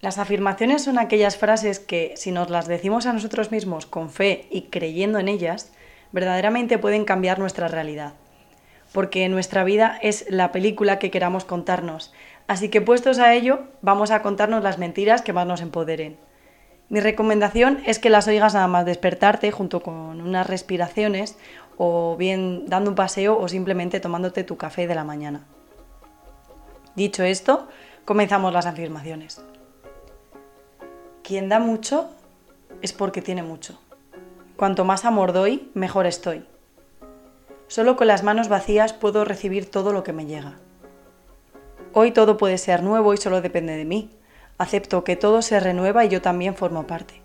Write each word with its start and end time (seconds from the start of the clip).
Las 0.00 0.18
afirmaciones 0.18 0.84
son 0.84 0.96
aquellas 0.96 1.36
frases 1.36 1.80
que, 1.80 2.12
si 2.16 2.30
nos 2.30 2.50
las 2.50 2.68
decimos 2.68 3.06
a 3.06 3.12
nosotros 3.12 3.50
mismos 3.50 3.84
con 3.84 4.10
fe 4.10 4.46
y 4.48 4.62
creyendo 4.62 5.18
en 5.18 5.26
ellas, 5.26 5.72
verdaderamente 6.12 6.78
pueden 6.78 7.04
cambiar 7.04 7.40
nuestra 7.40 7.66
realidad. 7.66 8.12
Porque 8.92 9.28
nuestra 9.28 9.64
vida 9.64 9.98
es 10.00 10.24
la 10.28 10.52
película 10.52 11.00
que 11.00 11.10
queramos 11.10 11.44
contarnos. 11.44 12.14
Así 12.46 12.68
que 12.68 12.80
puestos 12.80 13.18
a 13.18 13.34
ello, 13.34 13.64
vamos 13.82 14.12
a 14.12 14.22
contarnos 14.22 14.62
las 14.62 14.78
mentiras 14.78 15.20
que 15.20 15.32
más 15.32 15.48
nos 15.48 15.60
empoderen. 15.60 16.16
Mi 16.88 17.00
recomendación 17.00 17.82
es 17.84 17.98
que 17.98 18.08
las 18.08 18.28
oigas 18.28 18.54
nada 18.54 18.68
más 18.68 18.86
despertarte 18.86 19.50
junto 19.50 19.82
con 19.82 20.20
unas 20.20 20.46
respiraciones 20.46 21.36
o 21.76 22.16
bien 22.16 22.66
dando 22.66 22.90
un 22.90 22.96
paseo 22.96 23.36
o 23.36 23.48
simplemente 23.48 23.98
tomándote 23.98 24.44
tu 24.44 24.56
café 24.56 24.86
de 24.86 24.94
la 24.94 25.04
mañana. 25.04 25.44
Dicho 26.94 27.24
esto, 27.24 27.68
comenzamos 28.04 28.52
las 28.52 28.64
afirmaciones. 28.64 29.42
Quien 31.28 31.50
da 31.50 31.58
mucho 31.58 32.08
es 32.80 32.94
porque 32.94 33.20
tiene 33.20 33.42
mucho. 33.42 33.78
Cuanto 34.56 34.86
más 34.86 35.04
amor 35.04 35.34
doy, 35.34 35.70
mejor 35.74 36.06
estoy. 36.06 36.46
Solo 37.66 37.96
con 37.96 38.06
las 38.06 38.22
manos 38.22 38.48
vacías 38.48 38.94
puedo 38.94 39.26
recibir 39.26 39.70
todo 39.70 39.92
lo 39.92 40.04
que 40.04 40.14
me 40.14 40.24
llega. 40.24 40.54
Hoy 41.92 42.12
todo 42.12 42.38
puede 42.38 42.56
ser 42.56 42.82
nuevo 42.82 43.12
y 43.12 43.18
solo 43.18 43.42
depende 43.42 43.76
de 43.76 43.84
mí. 43.84 44.08
Acepto 44.56 45.04
que 45.04 45.16
todo 45.16 45.42
se 45.42 45.60
renueva 45.60 46.02
y 46.06 46.08
yo 46.08 46.22
también 46.22 46.54
formo 46.54 46.86
parte. 46.86 47.20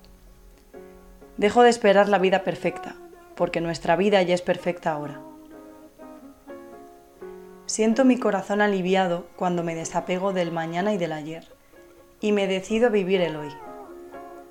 Dejo 1.37 1.61
de 1.61 1.69
esperar 1.69 2.09
la 2.09 2.19
vida 2.19 2.43
perfecta, 2.43 2.97
porque 3.35 3.61
nuestra 3.61 3.95
vida 3.95 4.21
ya 4.21 4.35
es 4.35 4.41
perfecta 4.41 4.91
ahora. 4.91 5.21
Siento 7.67 8.03
mi 8.03 8.17
corazón 8.17 8.59
aliviado 8.59 9.27
cuando 9.37 9.63
me 9.63 9.75
desapego 9.75 10.33
del 10.33 10.51
mañana 10.51 10.93
y 10.93 10.97
del 10.97 11.13
ayer, 11.13 11.47
y 12.19 12.33
me 12.33 12.47
decido 12.47 12.89
vivir 12.89 13.21
el 13.21 13.37
hoy. 13.37 13.53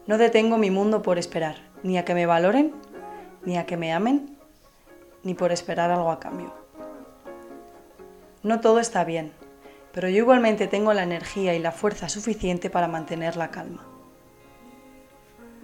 No 0.06 0.18
detengo 0.18 0.58
mi 0.58 0.70
mundo 0.70 1.00
por 1.02 1.18
esperar, 1.18 1.56
ni 1.84 1.96
a 1.96 2.04
que 2.04 2.14
me 2.14 2.26
valoren, 2.26 2.72
ni 3.44 3.56
a 3.56 3.66
que 3.66 3.76
me 3.76 3.92
amen, 3.92 4.36
ni 5.22 5.34
por 5.34 5.52
esperar 5.52 5.92
algo 5.92 6.10
a 6.10 6.18
cambio. 6.18 6.52
No 8.42 8.60
todo 8.60 8.80
está 8.80 9.04
bien, 9.04 9.32
pero 9.92 10.08
yo 10.08 10.16
igualmente 10.16 10.66
tengo 10.66 10.92
la 10.92 11.04
energía 11.04 11.54
y 11.54 11.60
la 11.60 11.70
fuerza 11.70 12.08
suficiente 12.08 12.68
para 12.68 12.88
mantener 12.88 13.36
la 13.36 13.52
calma. 13.52 13.86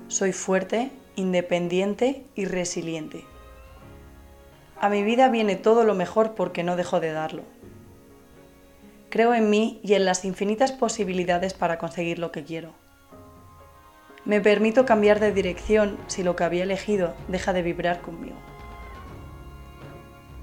Soy 0.06 0.32
fuerte, 0.32 0.92
independiente 1.16 2.24
y 2.36 2.44
resiliente. 2.44 3.24
A 4.80 4.88
mi 4.88 5.02
vida 5.02 5.28
viene 5.28 5.56
todo 5.56 5.82
lo 5.82 5.96
mejor 5.96 6.36
porque 6.36 6.62
no 6.62 6.76
dejo 6.76 7.00
de 7.00 7.10
darlo. 7.10 7.42
Creo 9.10 9.34
en 9.34 9.50
mí 9.50 9.80
y 9.82 9.94
en 9.94 10.04
las 10.04 10.24
infinitas 10.24 10.70
posibilidades 10.70 11.54
para 11.54 11.78
conseguir 11.78 12.20
lo 12.20 12.30
que 12.30 12.44
quiero. 12.44 12.72
Me 14.28 14.42
permito 14.42 14.84
cambiar 14.84 15.20
de 15.20 15.32
dirección 15.32 15.96
si 16.06 16.22
lo 16.22 16.36
que 16.36 16.44
había 16.44 16.64
elegido 16.64 17.14
deja 17.28 17.54
de 17.54 17.62
vibrar 17.62 18.02
conmigo. 18.02 18.36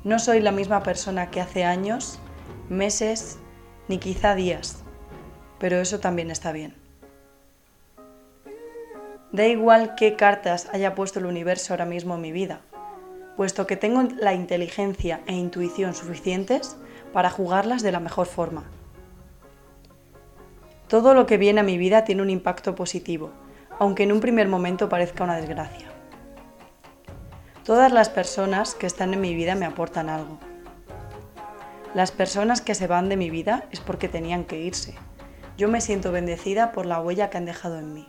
No 0.03 0.17
soy 0.17 0.39
la 0.39 0.51
misma 0.51 0.81
persona 0.81 1.29
que 1.29 1.39
hace 1.39 1.65
años, 1.65 2.17
meses, 2.67 3.37
ni 3.87 3.99
quizá 3.99 4.33
días, 4.33 4.83
pero 5.59 5.77
eso 5.77 5.99
también 5.99 6.31
está 6.31 6.51
bien. 6.51 6.73
Da 9.31 9.45
igual 9.45 9.93
qué 9.93 10.15
cartas 10.15 10.67
haya 10.73 10.95
puesto 10.95 11.19
el 11.19 11.27
universo 11.27 11.71
ahora 11.71 11.85
mismo 11.85 12.15
en 12.15 12.21
mi 12.21 12.31
vida, 12.31 12.61
puesto 13.37 13.67
que 13.67 13.77
tengo 13.77 14.01
la 14.17 14.33
inteligencia 14.33 15.21
e 15.27 15.33
intuición 15.33 15.93
suficientes 15.93 16.75
para 17.13 17.29
jugarlas 17.29 17.83
de 17.83 17.91
la 17.91 17.99
mejor 17.99 18.25
forma. 18.25 18.63
Todo 20.87 21.13
lo 21.13 21.27
que 21.27 21.37
viene 21.37 21.59
a 21.59 21.63
mi 21.63 21.77
vida 21.77 22.03
tiene 22.03 22.23
un 22.23 22.31
impacto 22.31 22.73
positivo 22.73 23.44
aunque 23.79 24.03
en 24.03 24.11
un 24.11 24.19
primer 24.19 24.47
momento 24.47 24.89
parezca 24.89 25.23
una 25.23 25.37
desgracia. 25.37 25.87
Todas 27.63 27.91
las 27.91 28.09
personas 28.09 28.75
que 28.75 28.87
están 28.87 29.13
en 29.13 29.21
mi 29.21 29.33
vida 29.33 29.55
me 29.55 29.65
aportan 29.65 30.09
algo. 30.09 30.37
Las 31.93 32.11
personas 32.11 32.61
que 32.61 32.75
se 32.75 32.87
van 32.87 33.09
de 33.09 33.17
mi 33.17 33.29
vida 33.29 33.65
es 33.71 33.79
porque 33.79 34.09
tenían 34.09 34.43
que 34.43 34.59
irse. 34.59 34.95
Yo 35.57 35.67
me 35.67 35.81
siento 35.81 36.11
bendecida 36.11 36.71
por 36.73 36.85
la 36.85 36.99
huella 36.99 37.29
que 37.29 37.37
han 37.37 37.45
dejado 37.45 37.79
en 37.79 37.93
mí. 37.93 38.07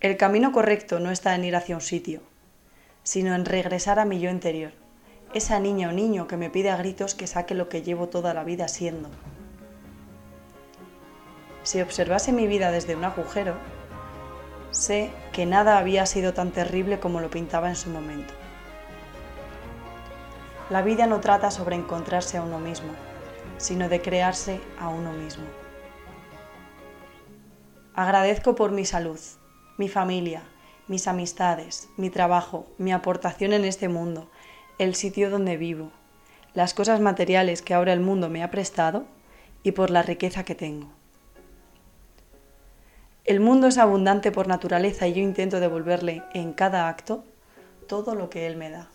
El 0.00 0.16
camino 0.16 0.52
correcto 0.52 1.00
no 1.00 1.10
está 1.10 1.34
en 1.34 1.44
ir 1.44 1.56
hacia 1.56 1.74
un 1.74 1.80
sitio, 1.80 2.20
sino 3.02 3.34
en 3.34 3.44
regresar 3.44 3.98
a 3.98 4.04
mi 4.04 4.20
yo 4.20 4.30
interior, 4.30 4.72
esa 5.34 5.58
niña 5.60 5.88
o 5.88 5.92
niño 5.92 6.28
que 6.28 6.36
me 6.36 6.50
pide 6.50 6.70
a 6.70 6.76
gritos 6.76 7.14
que 7.14 7.26
saque 7.26 7.54
lo 7.54 7.68
que 7.68 7.82
llevo 7.82 8.08
toda 8.08 8.34
la 8.34 8.44
vida 8.44 8.68
siendo. 8.68 9.08
Si 11.68 11.82
observase 11.82 12.32
mi 12.32 12.46
vida 12.46 12.70
desde 12.70 12.96
un 12.96 13.04
agujero, 13.04 13.54
sé 14.70 15.10
que 15.34 15.44
nada 15.44 15.76
había 15.76 16.06
sido 16.06 16.32
tan 16.32 16.50
terrible 16.50 16.98
como 16.98 17.20
lo 17.20 17.28
pintaba 17.28 17.68
en 17.68 17.76
su 17.76 17.90
momento. 17.90 18.32
La 20.70 20.80
vida 20.80 21.06
no 21.06 21.20
trata 21.20 21.50
sobre 21.50 21.76
encontrarse 21.76 22.38
a 22.38 22.42
uno 22.42 22.58
mismo, 22.58 22.88
sino 23.58 23.90
de 23.90 24.00
crearse 24.00 24.62
a 24.80 24.88
uno 24.88 25.12
mismo. 25.12 25.44
Agradezco 27.94 28.54
por 28.54 28.72
mi 28.72 28.86
salud, 28.86 29.20
mi 29.76 29.90
familia, 29.90 30.44
mis 30.86 31.06
amistades, 31.06 31.90
mi 31.98 32.08
trabajo, 32.08 32.64
mi 32.78 32.94
aportación 32.94 33.52
en 33.52 33.66
este 33.66 33.90
mundo, 33.90 34.30
el 34.78 34.94
sitio 34.94 35.28
donde 35.28 35.58
vivo, 35.58 35.90
las 36.54 36.72
cosas 36.72 37.00
materiales 37.00 37.60
que 37.60 37.74
ahora 37.74 37.92
el 37.92 38.00
mundo 38.00 38.30
me 38.30 38.42
ha 38.42 38.50
prestado 38.50 39.04
y 39.62 39.72
por 39.72 39.90
la 39.90 40.00
riqueza 40.00 40.44
que 40.44 40.54
tengo. 40.54 40.97
El 43.28 43.40
mundo 43.40 43.66
es 43.66 43.76
abundante 43.76 44.32
por 44.32 44.48
naturaleza 44.48 45.06
y 45.06 45.12
yo 45.12 45.20
intento 45.20 45.60
devolverle 45.60 46.22
en 46.32 46.54
cada 46.54 46.88
acto 46.88 47.24
todo 47.86 48.14
lo 48.14 48.30
que 48.30 48.46
Él 48.46 48.56
me 48.56 48.70
da. 48.70 48.88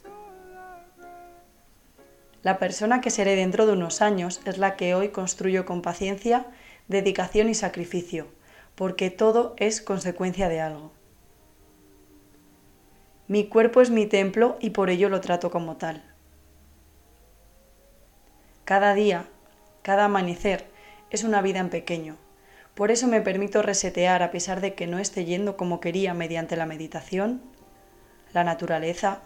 La 2.41 2.57
persona 2.57 2.99
que 2.99 3.11
seré 3.11 3.35
dentro 3.35 3.67
de 3.67 3.73
unos 3.73 4.01
años 4.01 4.41
es 4.45 4.57
la 4.57 4.75
que 4.75 4.95
hoy 4.95 5.09
construyo 5.09 5.67
con 5.67 5.83
paciencia, 5.83 6.47
dedicación 6.87 7.47
y 7.47 7.53
sacrificio, 7.53 8.25
porque 8.73 9.11
todo 9.11 9.53
es 9.57 9.83
consecuencia 9.83 10.49
de 10.49 10.61
algo. 10.61 10.91
Mi 13.27 13.45
cuerpo 13.45 13.81
es 13.81 13.91
mi 13.91 14.07
templo 14.07 14.57
y 14.59 14.71
por 14.71 14.89
ello 14.89 15.09
lo 15.09 15.21
trato 15.21 15.51
como 15.51 15.77
tal. 15.77 16.03
Cada 18.65 18.95
día, 18.95 19.27
cada 19.83 20.05
amanecer, 20.05 20.65
es 21.11 21.23
una 21.23 21.43
vida 21.43 21.59
en 21.59 21.69
pequeño, 21.69 22.17
por 22.75 22.89
eso 22.89 23.07
me 23.07 23.21
permito 23.21 23.61
resetear 23.61 24.23
a 24.23 24.31
pesar 24.31 24.59
de 24.59 24.73
que 24.73 24.87
no 24.87 24.97
esté 24.97 25.25
yendo 25.25 25.57
como 25.57 25.79
quería 25.79 26.13
mediante 26.13 26.55
la 26.55 26.65
meditación, 26.65 27.41
la 28.33 28.43
naturaleza, 28.43 29.21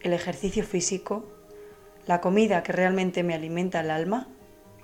el 0.00 0.14
ejercicio 0.14 0.64
físico, 0.64 1.28
la 2.06 2.20
comida 2.20 2.62
que 2.62 2.72
realmente 2.72 3.22
me 3.22 3.34
alimenta 3.34 3.80
el 3.80 3.90
alma 3.90 4.28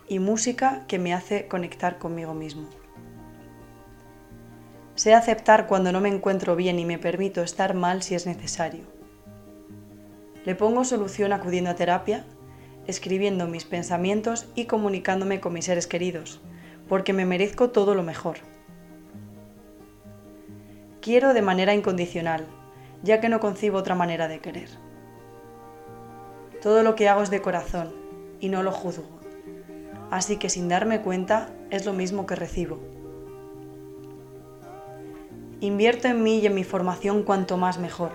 y 0.08 0.18
música 0.18 0.84
que 0.86 0.98
me 0.98 1.14
hace 1.14 1.48
conectar 1.48 1.98
conmigo 1.98 2.34
mismo. 2.34 2.68
Sé 4.94 5.14
aceptar 5.14 5.66
cuando 5.66 5.90
no 5.90 6.00
me 6.00 6.08
encuentro 6.08 6.54
bien 6.54 6.78
y 6.78 6.84
me 6.84 6.98
permito 6.98 7.42
estar 7.42 7.74
mal 7.74 8.02
si 8.02 8.14
es 8.14 8.26
necesario. 8.26 8.84
Le 10.44 10.54
pongo 10.54 10.84
solución 10.84 11.32
acudiendo 11.32 11.70
a 11.70 11.74
terapia, 11.74 12.24
escribiendo 12.86 13.48
mis 13.48 13.64
pensamientos 13.64 14.46
y 14.54 14.66
comunicándome 14.66 15.40
con 15.40 15.54
mis 15.54 15.64
seres 15.64 15.86
queridos, 15.86 16.40
porque 16.88 17.12
me 17.12 17.24
merezco 17.24 17.70
todo 17.70 17.94
lo 17.94 18.02
mejor. 18.02 18.38
Quiero 21.00 21.34
de 21.34 21.42
manera 21.42 21.74
incondicional, 21.74 22.46
ya 23.02 23.20
que 23.20 23.28
no 23.28 23.40
concibo 23.40 23.78
otra 23.78 23.94
manera 23.94 24.28
de 24.28 24.40
querer. 24.40 24.68
Todo 26.62 26.82
lo 26.82 26.94
que 26.94 27.08
hago 27.08 27.22
es 27.22 27.30
de 27.30 27.42
corazón 27.42 27.94
y 28.40 28.48
no 28.48 28.62
lo 28.62 28.72
juzgo, 28.72 29.04
así 30.10 30.36
que 30.36 30.48
sin 30.48 30.68
darme 30.68 31.02
cuenta 31.02 31.50
es 31.70 31.86
lo 31.86 31.92
mismo 31.92 32.26
que 32.26 32.34
recibo. 32.34 32.78
Invierto 35.60 36.08
en 36.08 36.22
mí 36.22 36.38
y 36.40 36.46
en 36.46 36.54
mi 36.54 36.64
formación 36.64 37.22
cuanto 37.22 37.56
más 37.56 37.78
mejor, 37.78 38.10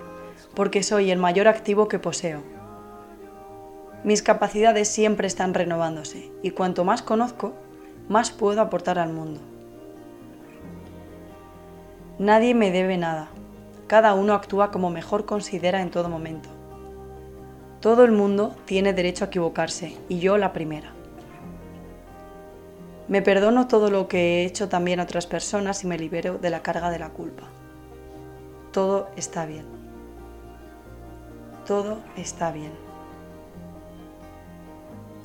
porque 0.54 0.82
soy 0.82 1.10
el 1.10 1.18
mayor 1.18 1.48
activo 1.48 1.88
que 1.88 1.98
poseo. 1.98 2.42
Mis 4.04 4.22
capacidades 4.22 4.88
siempre 4.88 5.26
están 5.26 5.54
renovándose 5.54 6.30
y 6.42 6.50
cuanto 6.50 6.84
más 6.84 7.02
conozco, 7.02 7.54
más 8.08 8.30
puedo 8.30 8.60
aportar 8.60 8.98
al 8.98 9.12
mundo. 9.12 9.40
Nadie 12.18 12.54
me 12.54 12.70
debe 12.70 12.98
nada. 12.98 13.28
Cada 13.86 14.14
uno 14.14 14.34
actúa 14.34 14.70
como 14.70 14.90
mejor 14.90 15.26
considera 15.26 15.82
en 15.82 15.90
todo 15.90 16.08
momento. 16.08 16.48
Todo 17.80 18.04
el 18.04 18.12
mundo 18.12 18.54
tiene 18.64 18.92
derecho 18.92 19.24
a 19.24 19.26
equivocarse 19.26 19.96
y 20.08 20.20
yo 20.20 20.38
la 20.38 20.52
primera. 20.52 20.92
Me 23.08 23.22
perdono 23.22 23.66
todo 23.66 23.90
lo 23.90 24.06
que 24.08 24.18
he 24.18 24.44
hecho 24.46 24.68
también 24.68 25.00
a 25.00 25.02
otras 25.02 25.26
personas 25.26 25.82
y 25.82 25.86
me 25.86 25.98
libero 25.98 26.38
de 26.38 26.50
la 26.50 26.62
carga 26.62 26.90
de 26.90 27.00
la 27.00 27.10
culpa. 27.10 27.44
Todo 28.72 29.10
está 29.16 29.44
bien. 29.44 29.66
Todo 31.66 31.98
está 32.16 32.52
bien. 32.52 32.72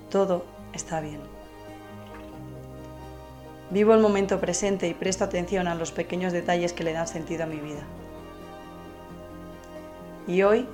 Todo 0.10 0.44
está 0.74 1.00
bien. 1.00 1.37
Vivo 3.70 3.94
el 3.94 4.00
momento 4.00 4.40
presente 4.40 4.88
y 4.88 4.94
presto 4.94 5.26
atención 5.26 5.68
a 5.68 5.76
los 5.76 5.92
pequeños 5.92 6.32
detalles 6.32 6.72
que 6.72 6.86
le 6.86 6.94
dan 6.94 7.08
sentido 7.08 7.44
a 7.44 7.48
mi 7.48 7.58
vida. 7.58 7.82
Y 10.26 10.42
hoy 10.44 10.66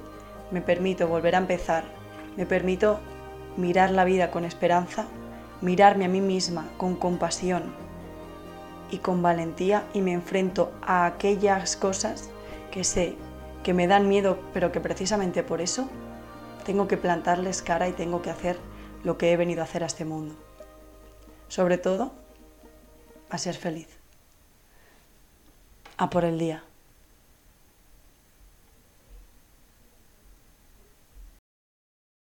me 0.52 0.62
permito 0.62 1.08
volver 1.08 1.36
a 1.36 1.40
empezar, 1.40 1.86
me 2.38 2.46
permito 2.46 3.00
mirar 3.58 3.90
la 3.90 4.04
vida 4.04 4.30
con 4.30 4.46
esperanza, 4.46 5.06
mirarme 5.62 6.06
a 6.06 6.10
mí 6.10 6.22
misma 6.22 6.70
con 6.78 6.96
compasión 6.96 7.64
y 8.92 9.00
con 9.00 9.24
valentía 9.24 9.84
y 9.94 10.02
me 10.02 10.14
enfrento 10.14 10.72
a 10.84 11.08
aquellas 11.08 11.76
cosas 11.76 12.30
que 12.72 12.84
sé 12.84 13.16
que 13.64 13.74
me 13.74 13.88
dan 13.88 14.08
miedo, 14.08 14.38
pero 14.54 14.72
que 14.72 14.82
precisamente 14.82 15.42
por 15.42 15.62
eso 15.62 15.90
tengo 16.64 16.88
que 16.88 16.98
plantarles 16.98 17.64
cara 17.64 17.88
y 17.88 17.94
tengo 17.94 18.22
que 18.22 18.30
hacer 18.30 18.58
lo 19.04 19.18
que 19.18 19.32
he 19.32 19.38
venido 19.38 19.62
a 19.62 19.64
hacer 19.64 19.84
a 19.84 19.88
este 19.88 20.06
mundo. 20.06 20.36
Sobre 21.48 21.78
todo, 21.78 22.12
a 23.36 23.38
ser 23.40 23.56
feliz. 23.56 23.88
A 25.98 26.10
por 26.10 26.24
el 26.24 26.38
día. 26.38 26.64